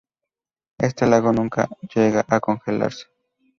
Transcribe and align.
Este 0.79 1.05
lago 1.05 1.31
nunca 1.31 1.69
llega 1.93 2.25
a 2.27 2.39
congelarse. 2.39 3.05